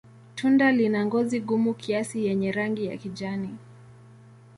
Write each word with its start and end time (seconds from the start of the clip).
Tunda 0.35 0.71
lina 0.71 0.99
ngozi 1.05 1.37
gumu 1.47 1.73
kiasi 1.73 2.25
yenye 2.25 2.51
rangi 2.51 2.85
ya 2.85 2.97
kijani. 2.97 3.57